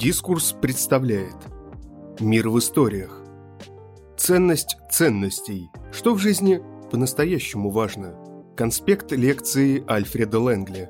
Дискурс 0.00 0.54
представляет 0.58 1.36
Мир 2.20 2.48
в 2.48 2.58
историях 2.58 3.22
Ценность 4.16 4.78
ценностей. 4.90 5.68
Что 5.92 6.14
в 6.14 6.18
жизни 6.18 6.62
по-настоящему 6.90 7.68
важно? 7.68 8.14
Конспект 8.56 9.12
лекции 9.12 9.84
Альфреда 9.86 10.38
Лэнгли 10.38 10.88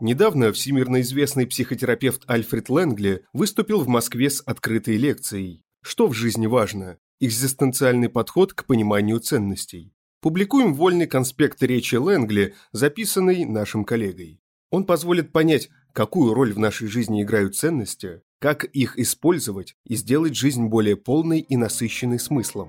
Недавно 0.00 0.50
всемирно 0.54 1.02
известный 1.02 1.46
психотерапевт 1.46 2.22
Альфред 2.26 2.70
Лэнгли 2.70 3.26
выступил 3.34 3.82
в 3.82 3.88
Москве 3.88 4.30
с 4.30 4.40
открытой 4.40 4.96
лекцией 4.96 5.62
«Что 5.82 6.06
в 6.06 6.14
жизни 6.14 6.46
важно? 6.46 6.96
Экзистенциальный 7.20 8.08
подход 8.08 8.54
к 8.54 8.64
пониманию 8.64 9.20
ценностей». 9.20 9.92
Публикуем 10.22 10.72
вольный 10.72 11.06
конспект 11.06 11.62
речи 11.62 11.96
Лэнгли, 11.96 12.54
записанный 12.72 13.44
нашим 13.44 13.84
коллегой. 13.84 14.40
Он 14.70 14.86
позволит 14.86 15.32
понять, 15.32 15.68
какую 15.94 16.34
роль 16.34 16.52
в 16.52 16.58
нашей 16.58 16.88
жизни 16.88 17.22
играют 17.22 17.56
ценности, 17.56 18.20
как 18.40 18.64
их 18.64 18.98
использовать 18.98 19.76
и 19.84 19.94
сделать 19.94 20.34
жизнь 20.34 20.66
более 20.66 20.96
полной 20.96 21.38
и 21.38 21.56
насыщенной 21.56 22.18
смыслом. 22.18 22.68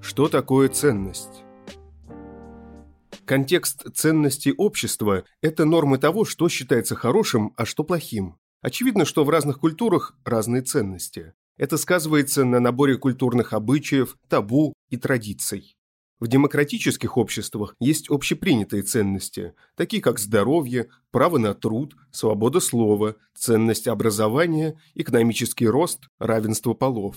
Что 0.00 0.28
такое 0.28 0.68
ценность? 0.68 1.42
Контекст 3.24 3.84
ценностей 3.94 4.52
общества– 4.52 5.24
это 5.40 5.64
нормы 5.64 5.98
того, 5.98 6.24
что 6.24 6.48
считается 6.48 6.96
хорошим, 6.96 7.54
а 7.56 7.64
что 7.64 7.82
плохим. 7.82 8.36
Очевидно, 8.60 9.04
что 9.04 9.24
в 9.24 9.30
разных 9.30 9.58
культурах 9.58 10.14
разные 10.24 10.62
ценности. 10.62 11.32
Это 11.56 11.78
сказывается 11.78 12.44
на 12.44 12.60
наборе 12.60 12.96
культурных 12.96 13.52
обычаев, 13.52 14.16
табу 14.28 14.74
и 14.90 14.96
традиций. 14.96 15.76
В 16.22 16.28
демократических 16.28 17.16
обществах 17.16 17.74
есть 17.80 18.08
общепринятые 18.08 18.84
ценности, 18.84 19.54
такие 19.74 20.00
как 20.00 20.20
здоровье, 20.20 20.88
право 21.10 21.36
на 21.36 21.52
труд, 21.52 21.96
свобода 22.12 22.60
слова, 22.60 23.16
ценность 23.34 23.88
образования, 23.88 24.78
экономический 24.94 25.66
рост, 25.66 26.06
равенство 26.20 26.74
полов. 26.74 27.16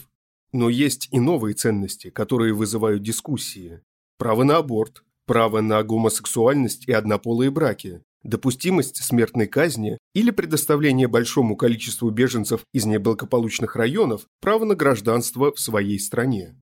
Но 0.53 0.70
есть 0.70 1.08
и 1.11 1.20
новые 1.20 1.53
ценности, 1.53 2.09
которые 2.09 2.56
вызывают 2.56 3.03
дискуссии. 3.03 3.81
Право 4.17 4.44
на 4.44 4.58
аборт, 4.58 5.03
право 5.28 5.61
на 5.61 5.83
гомосексуальность 5.83 6.88
и 6.88 6.92
однополые 6.92 7.52
браки, 7.52 8.02
допустимость 8.23 9.03
смертной 9.03 9.45
казни 9.45 10.00
или 10.16 10.31
предоставление 10.31 11.08
большому 11.08 11.56
количеству 11.56 12.09
беженцев 12.09 12.61
из 12.73 12.88
неблагополучных 12.88 13.76
районов 13.76 14.26
право 14.42 14.66
на 14.66 14.73
гражданство 14.73 15.53
в 15.53 15.59
своей 15.59 16.00
стране. 16.00 16.56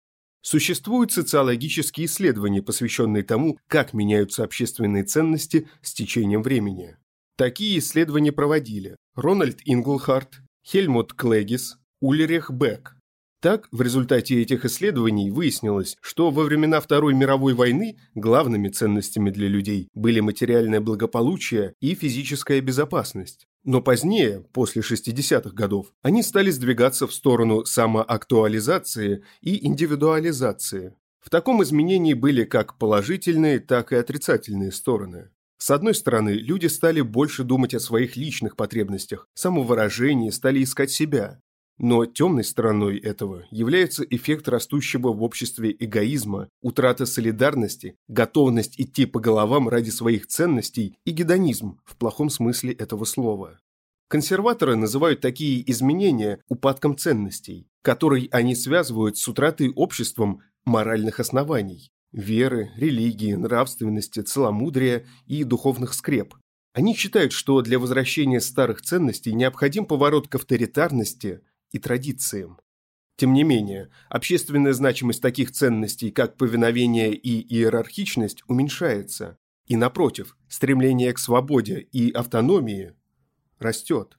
Существуют 0.43 1.13
социологические 1.13 2.05
исследования, 2.05 2.61
посвященные 2.61 3.23
тому, 3.23 3.57
как 3.67 3.93
меняются 3.93 4.43
общественные 4.43 5.05
ценности 5.05 5.69
с 5.81 5.93
течением 5.93 6.43
времени. 6.43 6.97
Такие 7.37 7.79
исследования 7.79 8.33
проводили 8.33 8.97
Рональд 9.15 9.61
Инглхарт, 9.63 10.41
Хельмут 10.65 11.13
Клегис, 11.13 11.77
Ульрих 12.01 12.51
Бек. 12.51 12.97
Так, 13.41 13.69
в 13.71 13.81
результате 13.81 14.41
этих 14.41 14.65
исследований 14.65 15.31
выяснилось, 15.31 15.95
что 16.01 16.29
во 16.29 16.43
времена 16.43 16.81
Второй 16.81 17.13
мировой 17.13 17.53
войны 17.53 17.97
главными 18.13 18.67
ценностями 18.67 19.31
для 19.31 19.47
людей 19.47 19.87
были 19.93 20.19
материальное 20.19 20.81
благополучие 20.81 21.73
и 21.79 21.95
физическая 21.95 22.59
безопасность. 22.59 23.47
Но 23.63 23.81
позднее, 23.81 24.41
после 24.51 24.81
60-х 24.81 25.51
годов, 25.51 25.93
они 26.01 26.21
стали 26.21 26.51
сдвигаться 26.51 27.07
в 27.07 27.13
сторону 27.13 27.63
самоактуализации 27.63 29.23
и 29.41 29.65
индивидуализации. 29.65 30.95
В 31.21 31.29
таком 31.29 31.63
изменении 31.63 32.13
были 32.13 32.43
как 32.43 32.77
положительные, 32.77 33.59
так 33.59 33.93
и 33.93 33.95
отрицательные 33.95 34.73
стороны. 34.73 35.29
С 35.57 35.71
одной 35.71 35.95
стороны, 35.95 36.31
люди 36.31 36.67
стали 36.67 36.99
больше 36.99 37.45
думать 37.45 37.73
о 37.73 37.79
своих 37.79 38.17
личных 38.17 38.57
потребностях, 38.57 39.29
самовыражении, 39.33 40.29
стали 40.29 40.61
искать 40.61 40.91
себя. 40.91 41.39
Но 41.79 42.05
темной 42.05 42.43
стороной 42.43 42.97
этого 42.99 43.45
является 43.49 44.03
эффект 44.03 44.47
растущего 44.47 45.11
в 45.11 45.23
обществе 45.23 45.75
эгоизма, 45.77 46.49
утрата 46.61 47.05
солидарности, 47.05 47.95
готовность 48.07 48.79
идти 48.79 49.05
по 49.05 49.19
головам 49.19 49.67
ради 49.67 49.89
своих 49.89 50.27
ценностей 50.27 50.95
и 51.03 51.11
гедонизм 51.11 51.79
в 51.83 51.97
плохом 51.97 52.29
смысле 52.29 52.73
этого 52.73 53.05
слова. 53.05 53.59
Консерваторы 54.07 54.75
называют 54.75 55.21
такие 55.21 55.67
изменения 55.71 56.39
упадком 56.47 56.95
ценностей, 56.95 57.67
который 57.81 58.29
они 58.31 58.53
связывают 58.53 59.17
с 59.17 59.27
утратой 59.27 59.71
обществом 59.71 60.41
моральных 60.65 61.19
оснований– 61.19 61.89
веры, 62.11 62.71
религии, 62.75 63.33
нравственности, 63.33 64.19
целомудрия 64.19 65.07
и 65.25 65.43
духовных 65.43 65.95
скреп. 65.95 66.35
Они 66.73 66.95
считают, 66.95 67.31
что 67.31 67.61
для 67.61 67.79
возвращения 67.79 68.39
старых 68.39 68.81
ценностей 68.83 69.33
необходим 69.33 69.85
поворот 69.85 70.27
к 70.27 70.35
авторитарности– 70.35 71.41
и 71.73 71.79
традициям. 71.79 72.57
Тем 73.17 73.33
не 73.33 73.43
менее, 73.43 73.89
общественная 74.09 74.73
значимость 74.73 75.21
таких 75.21 75.51
ценностей, 75.51 76.09
как 76.11 76.37
повиновение 76.37 77.13
и 77.13 77.41
иерархичность, 77.53 78.43
уменьшается. 78.47 79.37
И 79.67 79.75
напротив, 79.75 80.35
стремление 80.49 81.13
к 81.13 81.19
свободе 81.19 81.79
и 81.91 82.11
автономии 82.11 82.95
растет. 83.59 84.17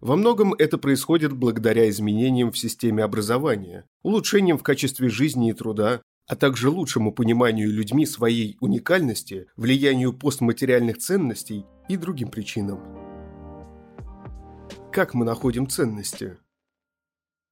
Во 0.00 0.16
многом 0.16 0.54
это 0.54 0.78
происходит 0.78 1.32
благодаря 1.32 1.88
изменениям 1.90 2.50
в 2.52 2.58
системе 2.58 3.04
образования, 3.04 3.84
улучшениям 4.02 4.56
в 4.56 4.62
качестве 4.62 5.10
жизни 5.10 5.50
и 5.50 5.52
труда, 5.52 6.00
а 6.26 6.36
также 6.36 6.70
лучшему 6.70 7.12
пониманию 7.12 7.70
людьми 7.70 8.06
своей 8.06 8.56
уникальности, 8.60 9.48
влиянию 9.56 10.14
постматериальных 10.14 10.98
ценностей 10.98 11.66
и 11.88 11.96
другим 11.96 12.30
причинам. 12.30 12.80
Как 14.92 15.12
мы 15.12 15.24
находим 15.26 15.68
ценности? 15.68 16.38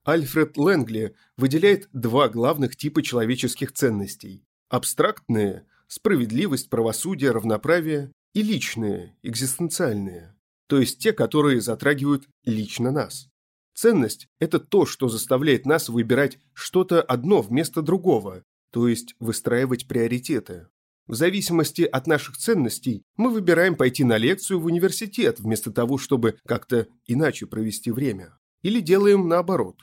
Альфред 0.08 0.56
Лэнгли 0.56 1.14
выделяет 1.36 1.90
два 1.92 2.30
главных 2.30 2.76
типа 2.76 3.02
человеческих 3.02 3.72
ценностей– 3.72 4.42
абстрактные– 4.70 5.66
справедливость, 5.86 6.70
правосудие, 6.70 7.30
равноправие– 7.30 8.10
и 8.32 8.40
личные, 8.40 9.18
экзистенциальные, 9.22 10.34
то 10.66 10.80
есть 10.80 10.98
те, 10.98 11.12
которые 11.12 11.60
затрагивают 11.60 12.26
лично 12.46 12.90
нас. 12.90 13.28
Ценность– 13.74 14.28
это 14.40 14.58
то, 14.60 14.86
что 14.86 15.10
заставляет 15.10 15.66
нас 15.66 15.90
выбирать 15.90 16.38
что-то 16.54 17.02
одно 17.02 17.42
вместо 17.42 17.82
другого, 17.82 18.44
то 18.72 18.88
есть 18.88 19.14
выстраивать 19.20 19.88
приоритеты. 19.88 20.68
В 21.06 21.16
зависимости 21.16 21.82
от 21.82 22.06
наших 22.06 22.38
ценностей 22.38 23.02
мы 23.18 23.28
выбираем 23.28 23.76
пойти 23.76 24.04
на 24.04 24.16
лекцию 24.16 24.58
в 24.58 24.64
университет 24.64 25.38
вместо 25.38 25.70
того, 25.70 25.98
чтобы 25.98 26.38
как-то 26.46 26.86
иначе 27.06 27.44
провести 27.44 27.90
время. 27.90 28.38
Или 28.62 28.80
делаем 28.80 29.28
наоборот. 29.28 29.82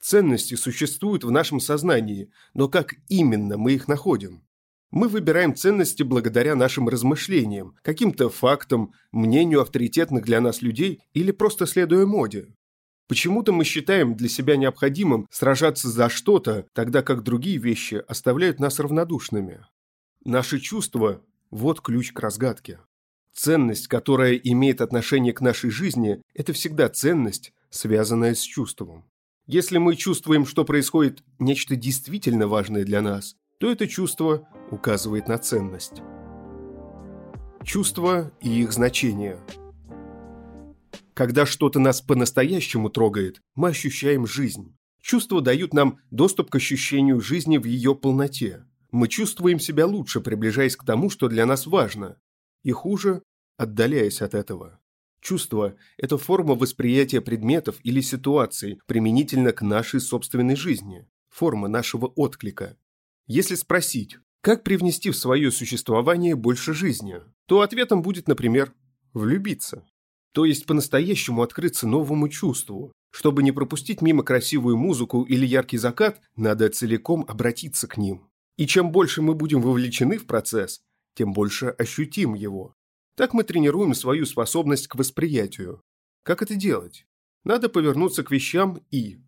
Ценности 0.00 0.54
существуют 0.54 1.24
в 1.24 1.30
нашем 1.30 1.60
сознании, 1.60 2.30
но 2.54 2.68
как 2.68 2.94
именно 3.08 3.56
мы 3.56 3.72
их 3.72 3.88
находим? 3.88 4.42
Мы 4.90 5.08
выбираем 5.08 5.54
ценности 5.54 6.02
благодаря 6.02 6.54
нашим 6.54 6.88
размышлениям, 6.88 7.76
каким-то 7.82 8.30
фактам, 8.30 8.92
мнению 9.10 9.60
авторитетных 9.60 10.24
для 10.24 10.40
нас 10.40 10.62
людей 10.62 11.00
или 11.12 11.32
просто 11.32 11.66
следуя 11.66 12.06
моде. 12.06 12.48
Почему-то 13.08 13.52
мы 13.52 13.64
считаем 13.64 14.16
для 14.16 14.28
себя 14.28 14.56
необходимым 14.56 15.26
сражаться 15.30 15.88
за 15.88 16.08
что-то, 16.08 16.66
тогда 16.72 17.02
как 17.02 17.22
другие 17.22 17.58
вещи 17.58 18.02
оставляют 18.06 18.58
нас 18.58 18.78
равнодушными. 18.80 19.64
Наши 20.24 20.58
чувства– 20.58 21.22
вот 21.50 21.80
ключ 21.80 22.12
к 22.12 22.20
разгадке. 22.20 22.80
Ценность, 23.32 23.86
которая 23.86 24.34
имеет 24.34 24.80
отношение 24.80 25.32
к 25.32 25.40
нашей 25.40 25.70
жизни– 25.70 26.22
это 26.34 26.52
всегда 26.52 26.88
ценность, 26.88 27.52
связанная 27.70 28.34
с 28.34 28.40
чувством. 28.40 29.04
Если 29.46 29.78
мы 29.78 29.94
чувствуем, 29.94 30.44
что 30.44 30.64
происходит 30.64 31.22
нечто 31.38 31.76
действительно 31.76 32.48
важное 32.48 32.84
для 32.84 33.00
нас, 33.00 33.36
то 33.58 33.70
это 33.70 33.86
чувство 33.86 34.48
указывает 34.72 35.28
на 35.28 35.38
ценность. 35.38 36.02
Чувства 37.62 38.32
и 38.42 38.62
их 38.62 38.72
значение. 38.72 39.38
Когда 41.14 41.46
что-то 41.46 41.78
нас 41.78 42.00
по-настоящему 42.00 42.90
трогает, 42.90 43.40
мы 43.54 43.68
ощущаем 43.68 44.26
жизнь. 44.26 44.76
Чувства 45.00 45.40
дают 45.40 45.72
нам 45.72 46.00
доступ 46.10 46.50
к 46.50 46.56
ощущению 46.56 47.20
жизни 47.20 47.56
в 47.56 47.64
ее 47.66 47.94
полноте. 47.94 48.64
Мы 48.90 49.06
чувствуем 49.06 49.60
себя 49.60 49.86
лучше, 49.86 50.20
приближаясь 50.20 50.76
к 50.76 50.84
тому, 50.84 51.08
что 51.08 51.28
для 51.28 51.46
нас 51.46 51.66
важно, 51.66 52.18
и 52.64 52.72
хуже, 52.72 53.22
отдаляясь 53.56 54.22
от 54.22 54.34
этого. 54.34 54.80
Чувство– 55.26 55.74
это 55.96 56.18
форма 56.18 56.54
восприятия 56.54 57.20
предметов 57.20 57.80
или 57.82 58.00
ситуаций 58.00 58.78
применительно 58.86 59.50
к 59.50 59.60
нашей 59.60 59.98
собственной 59.98 60.54
жизни, 60.54 61.04
форма 61.30 61.66
нашего 61.66 62.06
отклика. 62.06 62.76
Если 63.26 63.56
спросить, 63.56 64.18
как 64.40 64.62
привнести 64.62 65.10
в 65.10 65.16
свое 65.16 65.50
существование 65.50 66.36
больше 66.36 66.74
жизни, 66.74 67.22
то 67.46 67.62
ответом 67.62 68.02
будет, 68.02 68.28
например, 68.28 68.72
влюбиться. 69.14 69.84
То 70.32 70.44
есть 70.44 70.64
по-настоящему 70.64 71.42
открыться 71.42 71.88
новому 71.88 72.28
чувству. 72.28 72.92
Чтобы 73.10 73.42
не 73.42 73.50
пропустить 73.50 74.02
мимо 74.02 74.22
красивую 74.22 74.76
музыку 74.76 75.22
или 75.24 75.44
яркий 75.44 75.78
закат, 75.78 76.20
надо 76.36 76.68
целиком 76.68 77.24
обратиться 77.26 77.88
к 77.88 77.96
ним. 77.96 78.30
И 78.56 78.64
чем 78.68 78.92
больше 78.92 79.22
мы 79.22 79.34
будем 79.34 79.60
вовлечены 79.60 80.18
в 80.18 80.26
процесс, 80.26 80.82
тем 81.16 81.32
больше 81.32 81.66
ощутим 81.66 82.34
его. 82.34 82.76
Так 83.16 83.32
мы 83.32 83.44
тренируем 83.44 83.94
свою 83.94 84.26
способность 84.26 84.88
к 84.88 84.94
восприятию. 84.94 85.80
Как 86.22 86.42
это 86.42 86.54
делать? 86.54 87.06
Надо 87.44 87.68
повернуться 87.68 88.22
к 88.22 88.30
вещам 88.30 88.78
и... 88.90 89.18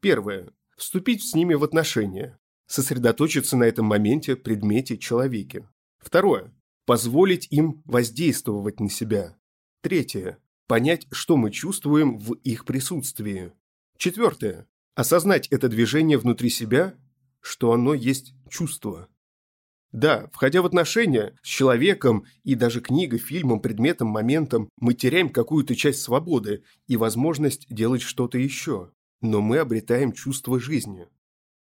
Первое. 0.00 0.52
Вступить 0.76 1.22
с 1.22 1.34
ними 1.34 1.54
в 1.54 1.62
отношения. 1.62 2.38
Сосредоточиться 2.66 3.56
на 3.56 3.64
этом 3.64 3.86
моменте, 3.86 4.36
предмете, 4.36 4.96
человеке. 4.96 5.68
Второе. 5.98 6.54
Позволить 6.86 7.46
им 7.50 7.82
воздействовать 7.84 8.80
на 8.80 8.88
себя. 8.88 9.36
Третье. 9.82 10.38
Понять, 10.66 11.06
что 11.12 11.36
мы 11.36 11.50
чувствуем 11.50 12.18
в 12.18 12.34
их 12.34 12.64
присутствии. 12.64 13.52
Четвертое. 13.98 14.66
Осознать 14.94 15.46
это 15.48 15.68
движение 15.68 16.16
внутри 16.16 16.48
себя, 16.48 16.94
что 17.40 17.72
оно 17.72 17.92
есть 17.92 18.34
чувство. 18.48 19.08
Да, 19.96 20.28
входя 20.30 20.60
в 20.60 20.66
отношения 20.66 21.34
с 21.42 21.48
человеком 21.48 22.26
и 22.44 22.54
даже 22.54 22.82
книгой, 22.82 23.18
фильмом, 23.18 23.60
предметом, 23.60 24.08
моментом, 24.08 24.68
мы 24.78 24.92
теряем 24.92 25.30
какую-то 25.30 25.74
часть 25.74 26.02
свободы 26.02 26.64
и 26.86 26.98
возможность 26.98 27.66
делать 27.70 28.02
что-то 28.02 28.36
еще. 28.36 28.90
Но 29.22 29.40
мы 29.40 29.56
обретаем 29.56 30.12
чувство 30.12 30.60
жизни. 30.60 31.08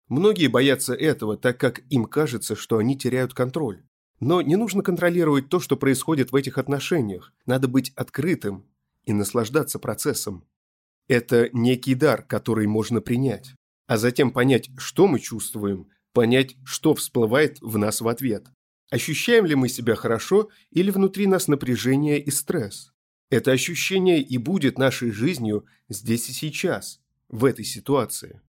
Многие 0.08 0.48
боятся 0.48 0.94
этого, 0.94 1.36
так 1.36 1.60
как 1.60 1.82
им 1.90 2.06
кажется, 2.06 2.56
что 2.56 2.78
они 2.78 2.98
теряют 2.98 3.34
контроль. 3.34 3.84
Но 4.18 4.42
не 4.42 4.56
нужно 4.56 4.82
контролировать 4.82 5.48
то, 5.48 5.60
что 5.60 5.76
происходит 5.76 6.32
в 6.32 6.34
этих 6.34 6.58
отношениях. 6.58 7.32
Надо 7.46 7.68
быть 7.68 7.92
открытым 7.94 8.66
и 9.04 9.12
наслаждаться 9.12 9.78
процессом. 9.78 10.44
Это 11.06 11.50
некий 11.52 11.94
дар, 11.94 12.24
который 12.24 12.66
можно 12.66 13.00
принять. 13.00 13.54
А 13.86 13.96
затем 13.96 14.32
понять, 14.32 14.70
что 14.76 15.06
мы 15.06 15.20
чувствуем, 15.20 15.88
понять, 16.14 16.56
что 16.64 16.94
всплывает 16.94 17.58
в 17.60 17.76
нас 17.76 18.00
в 18.00 18.08
ответ. 18.08 18.46
Ощущаем 18.90 19.44
ли 19.44 19.54
мы 19.54 19.68
себя 19.68 19.96
хорошо 19.96 20.48
или 20.70 20.90
внутри 20.90 21.26
нас 21.26 21.48
напряжение 21.48 22.18
и 22.20 22.30
стресс? 22.30 22.92
Это 23.30 23.50
ощущение 23.50 24.22
и 24.22 24.38
будет 24.38 24.78
нашей 24.78 25.10
жизнью 25.10 25.66
здесь 25.88 26.30
и 26.30 26.32
сейчас, 26.32 27.00
в 27.28 27.44
этой 27.44 27.64
ситуации. 27.64 28.40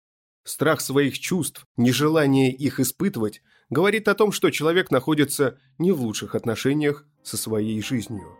Страх 0.43 0.79
своих 0.79 1.17
чувств, 1.17 1.65
нежелание 1.75 2.53
их 2.53 2.79
испытывать, 2.79 3.41
говорит 3.71 4.07
о 4.07 4.13
том, 4.13 4.31
что 4.31 4.51
человек 4.51 4.91
находится 4.91 5.57
не 5.79 5.91
в 5.91 6.01
лучших 6.01 6.35
отношениях 6.35 7.07
со 7.23 7.35
своей 7.35 7.81
жизнью. 7.81 8.37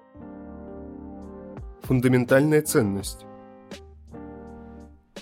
Фундаментальная 1.83 2.61
ценность. 2.61 3.25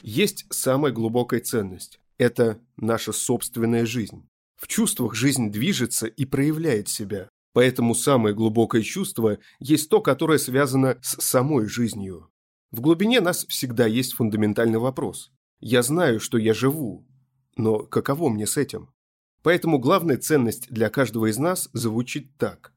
Есть 0.01 0.45
самая 0.49 0.91
глубокая 0.91 1.39
ценность 1.39 2.01
это 2.17 2.59
наша 2.77 3.11
собственная 3.11 3.85
жизнь. 3.85 4.27
В 4.55 4.67
чувствах 4.67 5.13
жизнь 5.13 5.51
движется 5.51 6.07
и 6.07 6.25
проявляет 6.25 6.87
себя. 6.87 7.29
Поэтому 7.53 7.95
самое 7.95 8.33
глубокое 8.33 8.81
чувство 8.81 9.37
есть 9.59 9.89
то, 9.89 10.01
которое 10.01 10.39
связано 10.39 10.97
с 11.01 11.21
самой 11.21 11.67
жизнью. 11.67 12.29
В 12.71 12.81
глубине 12.81 13.21
нас 13.21 13.45
всегда 13.45 13.85
есть 13.85 14.13
фундаментальный 14.13 14.79
вопрос. 14.79 15.31
Я 15.59 15.83
знаю, 15.83 16.19
что 16.19 16.37
я 16.37 16.53
живу, 16.53 17.05
но 17.55 17.79
каково 17.79 18.29
мне 18.29 18.47
с 18.47 18.57
этим? 18.57 18.89
Поэтому 19.43 19.77
главная 19.77 20.17
ценность 20.17 20.67
для 20.69 20.89
каждого 20.89 21.29
из 21.29 21.37
нас 21.37 21.69
звучит 21.73 22.35
так. 22.37 22.73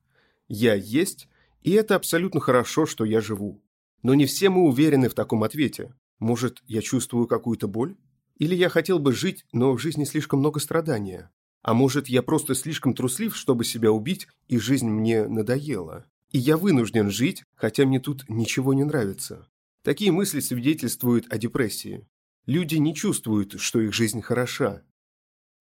Я 0.49 0.75
есть, 0.75 1.29
и 1.62 1.71
это 1.71 1.97
абсолютно 1.97 2.41
хорошо, 2.41 2.85
что 2.85 3.05
я 3.05 3.21
живу. 3.21 3.62
Но 4.03 4.15
не 4.15 4.27
все 4.27 4.50
мы 4.50 4.65
уверены 4.65 5.09
в 5.09 5.15
таком 5.15 5.43
ответе. 5.44 5.94
Может, 6.19 6.62
я 6.67 6.83
чувствую 6.83 7.27
какую-то 7.27 7.67
боль? 7.67 7.97
Или 8.38 8.55
я 8.55 8.69
хотел 8.69 8.99
бы 8.99 9.12
жить, 9.12 9.44
но 9.53 9.73
в 9.73 9.79
жизни 9.79 10.05
слишком 10.05 10.41
много 10.41 10.61
страдания. 10.61 11.31
А 11.62 11.75
может, 11.75 12.09
я 12.09 12.23
просто 12.23 12.55
слишком 12.55 12.94
труслив, 12.94 13.37
чтобы 13.37 13.65
себя 13.65 13.91
убить, 13.91 14.29
и 14.47 14.59
жизнь 14.59 14.88
мне 14.88 15.27
надоела. 15.27 16.05
И 16.31 16.38
я 16.38 16.56
вынужден 16.56 17.11
жить, 17.11 17.43
хотя 17.55 17.87
мне 17.87 17.99
тут 17.99 18.29
ничего 18.29 18.75
не 18.75 18.85
нравится. 18.85 19.49
Такие 19.83 20.12
мысли 20.12 20.41
свидетельствуют 20.41 21.33
о 21.33 21.38
депрессии. 21.38 22.06
Люди 22.44 22.77
не 22.77 22.94
чувствуют, 22.94 23.59
что 23.61 23.81
их 23.81 23.94
жизнь 23.94 24.21
хороша. 24.21 24.83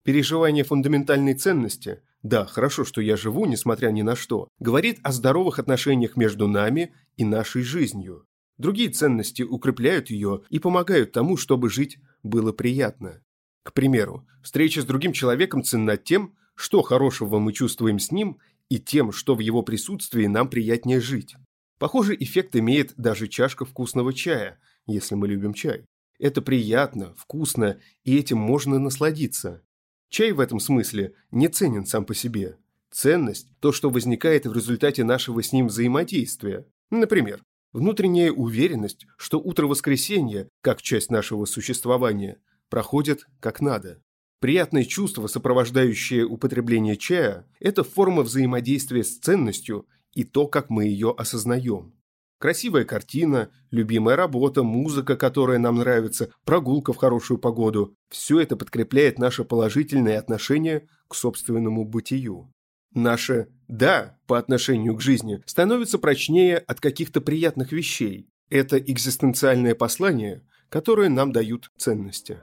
Переживание 0.03 0.63
фундаментальной 0.63 1.33
ценности 1.33 2.01
«да, 2.21 2.45
хорошо, 2.45 2.85
что 2.85 3.01
я 3.01 3.17
живу, 3.17 3.45
несмотря 3.45 3.89
ни 3.89 4.03
на 4.03 4.15
что» 4.15 4.47
говорит 4.59 4.99
о 5.01 5.11
здоровых 5.11 5.57
отношениях 5.57 6.15
между 6.15 6.47
нами 6.47 6.93
и 7.17 7.23
нашей 7.23 7.63
жизнью. 7.63 8.27
Другие 8.57 8.89
ценности 8.89 9.41
укрепляют 9.41 10.09
ее 10.09 10.43
и 10.49 10.59
помогают 10.59 11.11
тому, 11.11 11.37
чтобы 11.37 11.69
жить 11.69 11.97
было 12.25 12.51
приятно. 12.51 13.23
К 13.63 13.73
примеру, 13.73 14.27
встреча 14.43 14.81
с 14.81 14.85
другим 14.85 15.13
человеком 15.13 15.63
ценна 15.63 15.97
тем, 15.97 16.35
что 16.55 16.81
хорошего 16.81 17.39
мы 17.39 17.53
чувствуем 17.53 17.99
с 17.99 18.11
ним, 18.11 18.39
и 18.69 18.79
тем, 18.79 19.11
что 19.11 19.35
в 19.35 19.39
его 19.39 19.61
присутствии 19.61 20.25
нам 20.25 20.49
приятнее 20.49 20.99
жить. 20.99 21.35
Похожий 21.77 22.17
эффект 22.19 22.55
имеет 22.55 22.93
даже 22.95 23.27
чашка 23.27 23.65
вкусного 23.65 24.13
чая, 24.13 24.59
если 24.87 25.15
мы 25.15 25.27
любим 25.27 25.53
чай. 25.53 25.85
Это 26.17 26.41
приятно, 26.41 27.13
вкусно, 27.15 27.79
и 28.03 28.17
этим 28.17 28.37
можно 28.37 28.79
насладиться. 28.79 29.61
Чай 30.09 30.31
в 30.31 30.39
этом 30.39 30.59
смысле 30.59 31.13
не 31.31 31.47
ценен 31.47 31.85
сам 31.85 32.05
по 32.05 32.15
себе. 32.15 32.57
Ценность– 32.91 33.49
то, 33.59 33.71
что 33.71 33.89
возникает 33.89 34.45
в 34.45 34.53
результате 34.53 35.03
нашего 35.03 35.43
с 35.43 35.51
ним 35.51 35.67
взаимодействия. 35.67 36.65
Например, 36.89 37.43
Внутренняя 37.75 38.31
уверенность, 38.31 39.05
что 39.17 39.37
утро 39.37 39.67
воскресенья, 39.67 40.47
как 40.61 40.81
часть 40.81 41.11
нашего 41.11 41.43
существования, 41.43 42.39
проходит 42.69 43.27
как 43.41 43.59
надо. 43.59 44.01
Приятное 44.39 44.85
чувство, 44.85 45.27
сопровождающее 45.27 46.25
употребление 46.25 46.95
чая, 46.95 47.45
это 47.59 47.83
форма 47.83 48.21
взаимодействия 48.21 49.03
с 49.03 49.17
ценностью 49.17 49.87
и 50.13 50.23
то, 50.23 50.47
как 50.47 50.69
мы 50.69 50.85
ее 50.85 51.13
осознаем. 51.17 51.93
Красивая 52.39 52.85
картина, 52.85 53.51
любимая 53.71 54.15
работа, 54.15 54.63
музыка, 54.63 55.17
которая 55.17 55.59
нам 55.59 55.75
нравится, 55.75 56.31
прогулка 56.45 56.93
в 56.93 56.97
хорошую 56.97 57.39
погоду– 57.39 57.93
все 58.09 58.39
это 58.39 58.55
подкрепляет 58.55 59.19
наше 59.19 59.43
положительное 59.43 60.17
отношение 60.17 60.87
к 61.09 61.15
собственному 61.15 61.83
бытию. 61.83 62.54
Наше 62.95 63.49
«да» 63.67 64.17
по 64.25 64.39
отношению 64.39 64.95
к 64.95 65.01
жизни 65.01 65.43
становится 65.45 65.99
прочнее 65.99 66.57
от 66.57 66.79
каких-то 66.79 67.19
приятных 67.19 67.73
вещей. 67.73 68.29
Это 68.49 68.79
экзистенциальное 68.79 69.75
послание, 69.75 70.47
которое 70.69 71.09
нам 71.09 71.33
дают 71.33 71.71
ценности. 71.75 72.39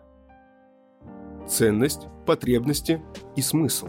Ценность, 1.49 2.03
потребности 2.27 3.03
и 3.35 3.41
смысл. 3.41 3.89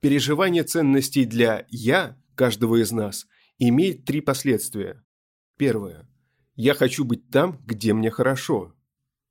Переживание 0.00 0.62
ценностей 0.62 1.24
для 1.24 1.66
«я» 1.70 2.16
каждого 2.36 2.80
из 2.80 2.92
нас 2.92 3.26
имеет 3.58 4.04
три 4.04 4.20
последствия. 4.20 5.02
Первое. 5.56 6.08
Я 6.54 6.74
хочу 6.74 7.04
быть 7.04 7.30
там, 7.30 7.60
где 7.66 7.94
мне 7.94 8.12
хорошо. 8.12 8.76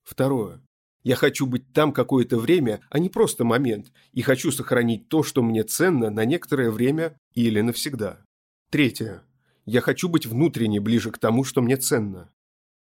Второе. 0.04 0.62
Я 1.04 1.16
хочу 1.16 1.48
быть 1.48 1.72
там 1.74 1.94
какое-то 1.94 2.38
время, 2.38 2.82
а 2.90 3.00
не 3.00 3.10
просто 3.10 3.44
момент, 3.44 3.92
и 4.14 4.22
хочу 4.22 4.52
сохранить 4.52 5.10
то, 5.10 5.24
что 5.24 5.42
мне 5.42 5.64
ценно 5.64 6.10
на 6.10 6.26
некоторое 6.26 6.70
время 6.70 7.18
или 7.34 7.62
навсегда. 7.62 8.24
Третье. 8.70 9.24
Я 9.66 9.82
хочу 9.82 10.10
быть 10.10 10.26
внутренне 10.26 10.80
ближе 10.80 11.12
к 11.12 11.18
тому, 11.18 11.44
что 11.44 11.62
мне 11.62 11.78
ценно. 11.78 12.32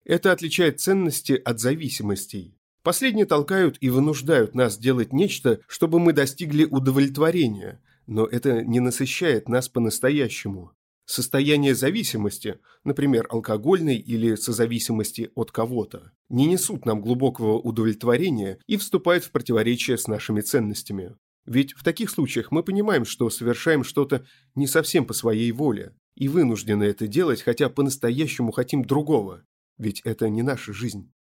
Это 0.05 0.31
отличает 0.31 0.79
ценности 0.79 1.33
от 1.33 1.59
зависимостей. 1.59 2.57
Последние 2.83 3.25
толкают 3.25 3.77
и 3.79 3.89
вынуждают 3.89 4.53
нас 4.53 4.77
делать 4.77 5.13
нечто, 5.13 5.61
чтобы 5.67 5.99
мы 5.99 6.11
достигли 6.13 6.65
удовлетворения, 6.65 7.81
но 8.05 8.25
это 8.25 8.61
не 8.61 8.79
насыщает 8.81 9.47
нас 9.47 9.69
по-настоящему. 9.69 10.73
Состояние 11.05 11.75
зависимости, 11.75 12.59
например, 12.83 13.27
алкогольной 13.29 13.97
или 13.97 14.35
созависимости 14.35 15.31
от 15.35 15.51
кого-то, 15.51 16.13
не 16.29 16.45
несут 16.45 16.85
нам 16.85 17.01
глубокого 17.01 17.59
удовлетворения 17.59 18.59
и 18.67 18.77
вступают 18.77 19.25
в 19.25 19.31
противоречие 19.31 19.97
с 19.97 20.07
нашими 20.07 20.41
ценностями. 20.41 21.15
Ведь 21.45 21.73
в 21.73 21.83
таких 21.83 22.09
случаях 22.09 22.51
мы 22.51 22.63
понимаем, 22.63 23.03
что 23.03 23.29
совершаем 23.29 23.83
что-то 23.83 24.25
не 24.55 24.65
совсем 24.65 25.05
по 25.05 25.13
своей 25.13 25.51
воле, 25.51 25.93
и 26.15 26.29
вынуждены 26.29 26.83
это 26.85 27.07
делать, 27.07 27.41
хотя 27.41 27.69
по-настоящему 27.69 28.51
хотим 28.51 28.85
другого, 28.85 29.43
ведь 29.77 30.01
это 30.01 30.29
не 30.29 30.41
наша 30.41 30.71
жизнь. 30.71 31.11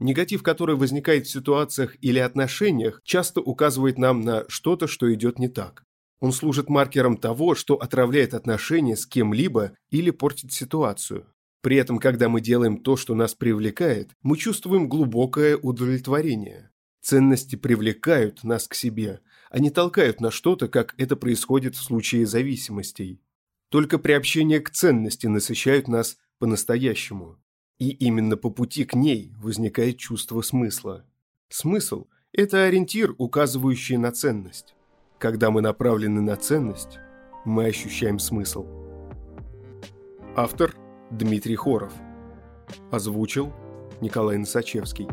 Негатив, 0.00 0.42
который 0.42 0.76
возникает 0.76 1.26
в 1.26 1.30
ситуациях 1.30 1.96
или 2.02 2.18
отношениях, 2.18 3.00
часто 3.04 3.40
указывает 3.40 3.96
нам 3.96 4.22
на 4.22 4.44
что-то, 4.48 4.86
что 4.86 5.12
идет 5.14 5.38
не 5.38 5.48
так. 5.48 5.83
Он 6.20 6.32
служит 6.32 6.68
маркером 6.68 7.16
того, 7.16 7.54
что 7.54 7.74
отравляет 7.74 8.34
отношения 8.34 8.96
с 8.96 9.06
кем-либо 9.06 9.76
или 9.90 10.10
портит 10.10 10.52
ситуацию. 10.52 11.26
При 11.60 11.76
этом, 11.76 11.98
когда 11.98 12.28
мы 12.28 12.40
делаем 12.40 12.78
то, 12.78 12.96
что 12.96 13.14
нас 13.14 13.34
привлекает, 13.34 14.10
мы 14.22 14.36
чувствуем 14.36 14.88
глубокое 14.88 15.56
удовлетворение. 15.56 16.70
Ценности 17.00 17.56
привлекают 17.56 18.44
нас 18.44 18.68
к 18.68 18.74
себе, 18.74 19.20
а 19.50 19.58
не 19.58 19.70
толкают 19.70 20.20
на 20.20 20.30
что-то, 20.30 20.68
как 20.68 20.94
это 20.98 21.16
происходит 21.16 21.74
в 21.74 21.82
случае 21.82 22.26
зависимостей. 22.26 23.20
Только 23.68 23.98
приобщение 23.98 24.60
к 24.60 24.70
ценности 24.70 25.26
насыщают 25.26 25.88
нас 25.88 26.18
по-настоящему. 26.38 27.38
И 27.78 27.90
именно 27.90 28.36
по 28.36 28.50
пути 28.50 28.84
к 28.84 28.94
ней 28.94 29.32
возникает 29.38 29.98
чувство 29.98 30.42
смысла. 30.42 31.04
Смысл– 31.48 32.06
это 32.32 32.64
ориентир, 32.64 33.14
указывающий 33.18 33.96
на 33.96 34.12
ценность. 34.12 34.74
Когда 35.24 35.50
мы 35.50 35.62
направлены 35.62 36.20
на 36.20 36.36
ценность, 36.36 36.98
мы 37.46 37.64
ощущаем 37.64 38.18
смысл. 38.18 38.66
Автор 40.36 40.74
Дмитрий 41.10 41.56
Хоров. 41.56 41.94
Озвучил 42.92 43.50
Николай 44.02 44.36
Носачевский. 44.36 45.08